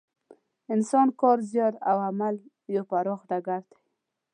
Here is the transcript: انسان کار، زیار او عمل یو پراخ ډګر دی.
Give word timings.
انسان 0.73 1.07
کار، 1.19 1.37
زیار 1.51 1.73
او 1.89 1.97
عمل 2.09 2.35
یو 2.75 2.83
پراخ 2.91 3.19
ډګر 3.29 3.61
دی. 3.69 3.77